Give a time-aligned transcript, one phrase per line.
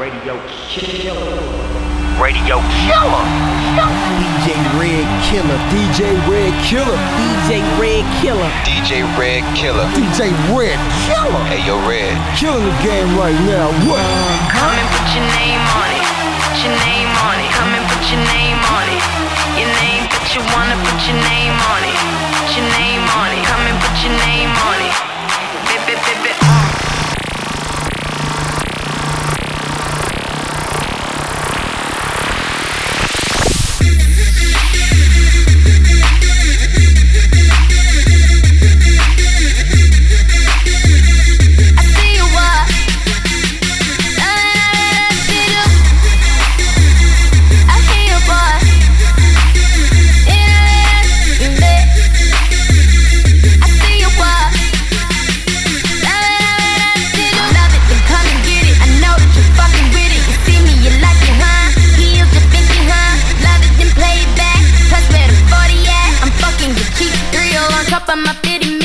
[0.00, 1.36] Radio Killer.
[2.16, 2.56] Radio
[2.88, 3.24] Killer.
[4.16, 5.60] DJ Red Killer.
[5.68, 6.96] DJ Red Killer.
[7.44, 8.48] DJ Red Killer.
[8.64, 9.84] DJ Red Killer.
[9.92, 11.44] DJ Red Killer.
[11.52, 12.16] Hey yo, Red.
[12.32, 13.68] Killing the game right now.
[13.84, 14.00] What?
[14.56, 16.04] Come and put your name on it.
[16.48, 17.52] Put your name on it.
[17.52, 19.04] Come and put your name on it.
[19.60, 22.00] Your name but you wanna put your name on it.
[22.40, 23.44] Put your name on it.
[23.44, 25.09] Come and put your name on it.
[68.52, 68.79] it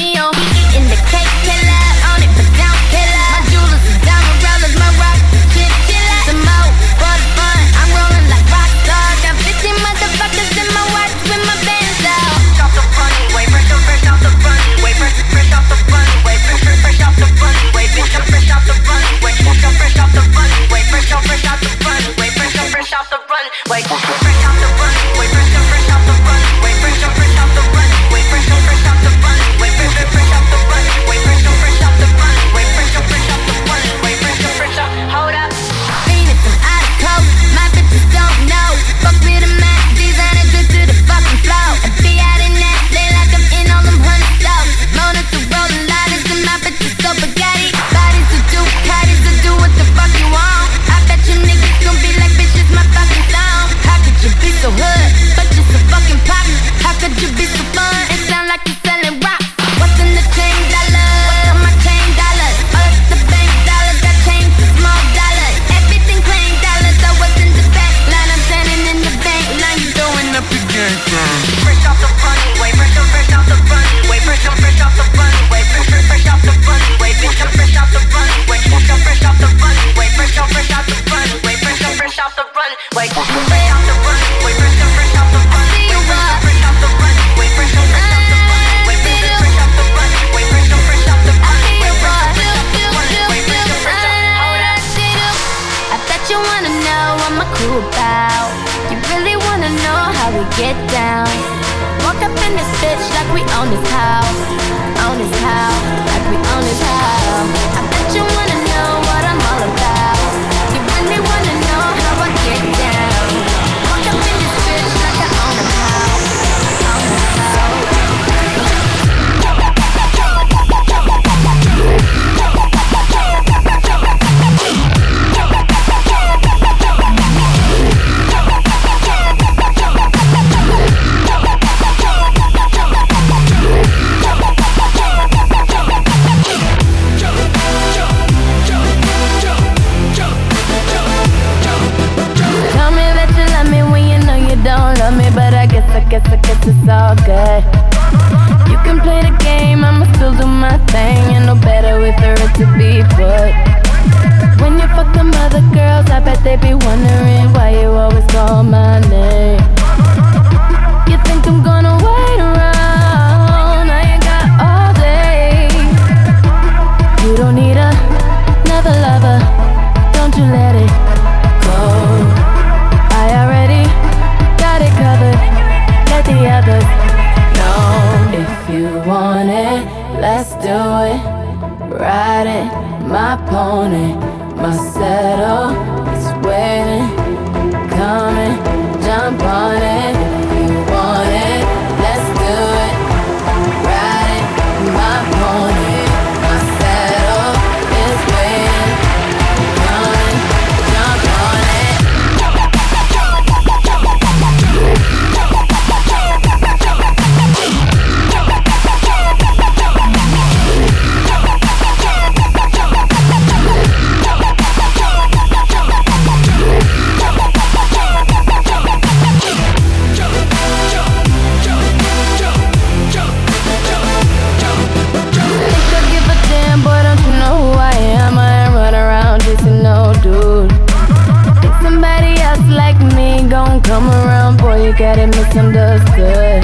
[234.97, 236.63] got it misunderstood.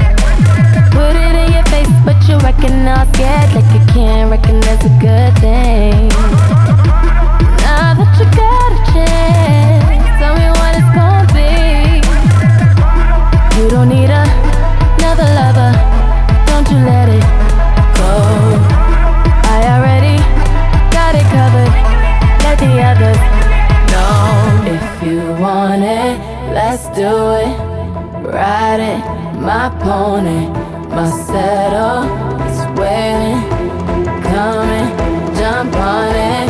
[0.90, 3.04] Put it in your face, but you reckon all
[3.52, 6.08] like you can't recognize a good thing.
[7.60, 12.00] Now that you got a chance, tell me what it's gonna be.
[13.60, 15.72] You don't need another lover,
[16.48, 17.24] don't you let it
[18.00, 18.12] go.
[19.44, 20.16] I already
[20.88, 21.72] got it covered,
[22.40, 23.20] let the others
[23.92, 24.24] know.
[24.72, 26.16] If you want it,
[26.54, 27.12] let's do
[27.44, 27.71] it.
[28.22, 29.02] Ride it,
[29.40, 30.46] my pony,
[30.94, 32.04] my saddle
[32.46, 33.42] is waiting,
[34.22, 34.88] coming,
[35.34, 36.48] jump on it.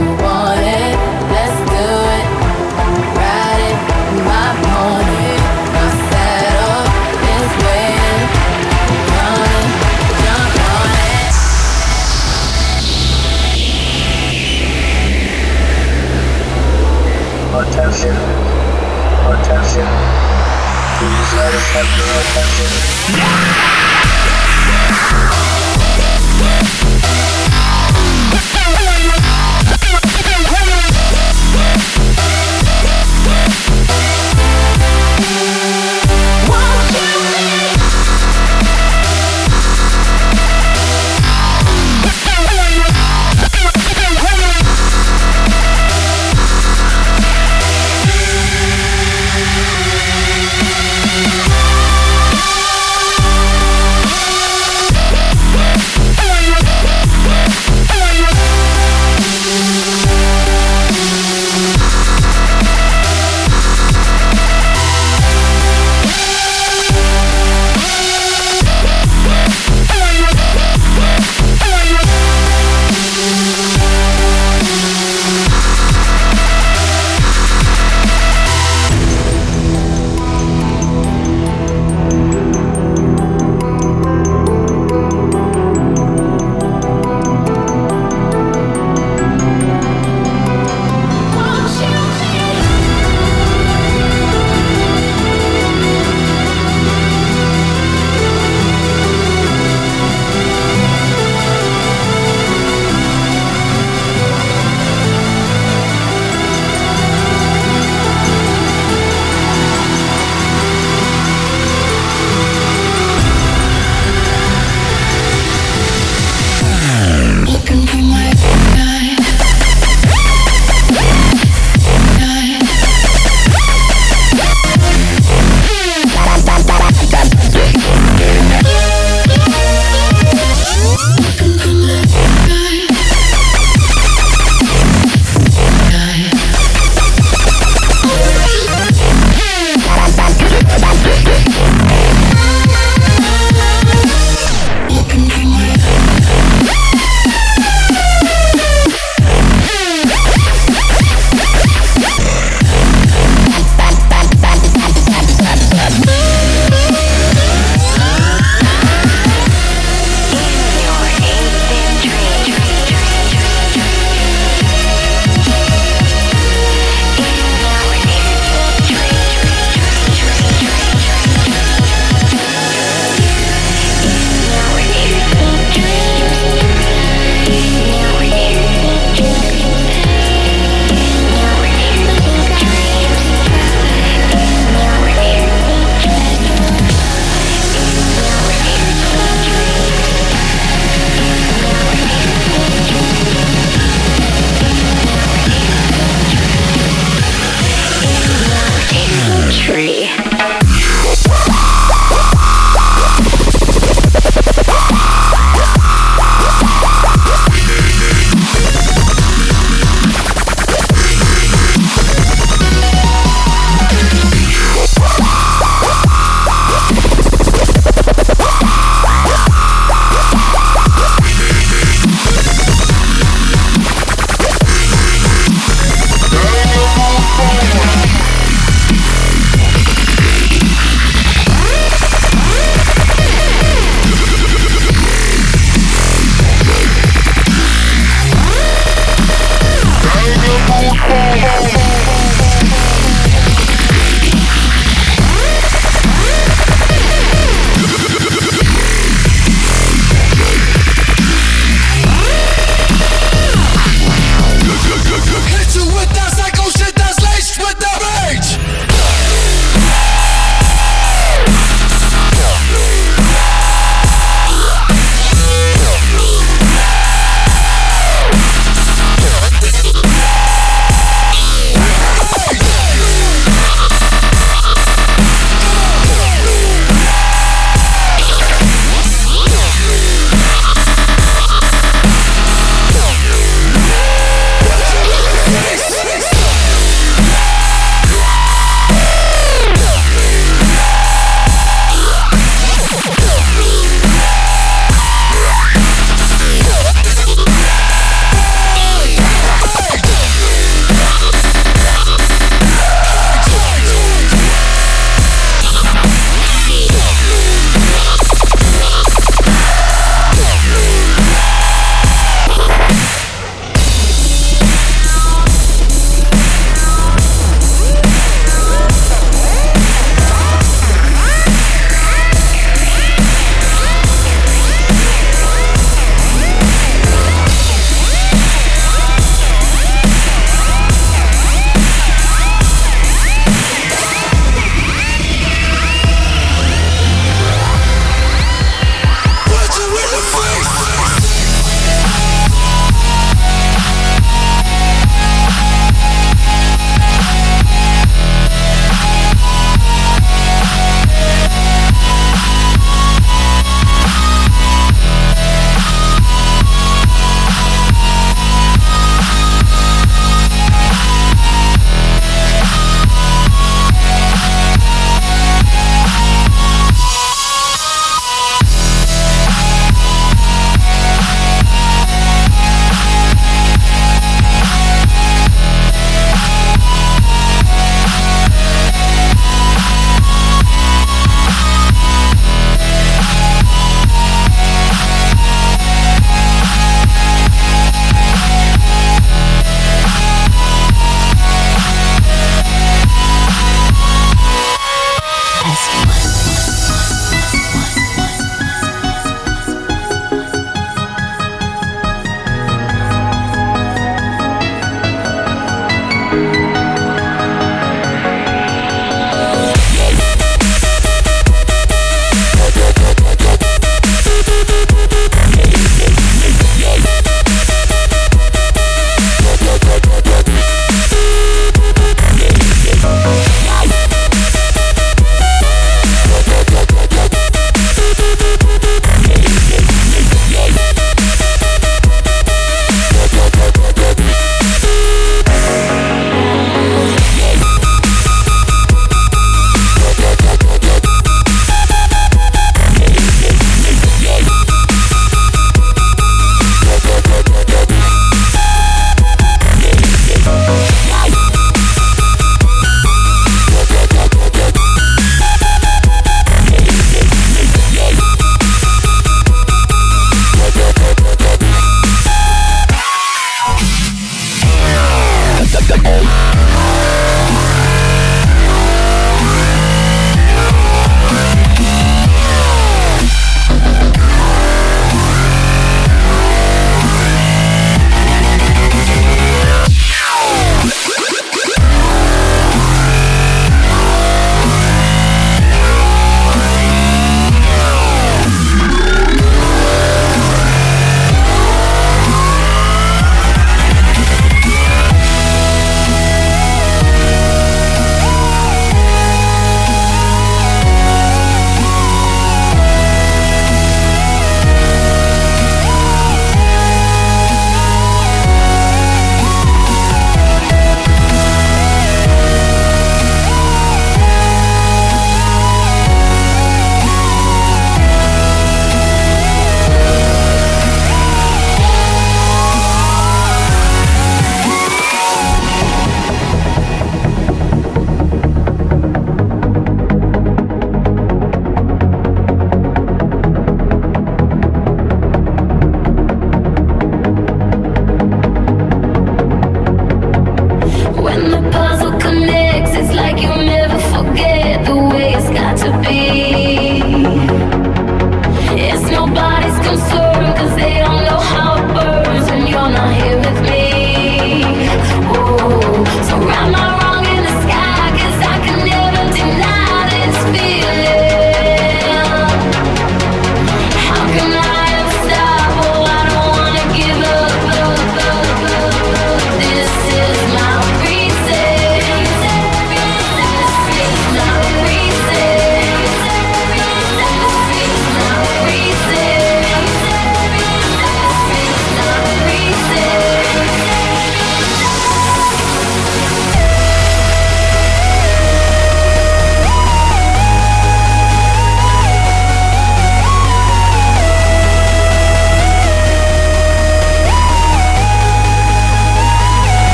[0.00, 0.96] You want it,
[1.30, 2.26] let's do it.
[3.20, 3.78] Ride it,
[4.24, 5.36] my pony,
[5.76, 6.88] my saddle
[7.36, 8.24] is waiting,
[9.12, 9.68] coming,
[10.24, 11.32] jump on it.
[17.68, 18.16] Attention.
[19.30, 20.09] Attention.
[21.00, 21.32] Please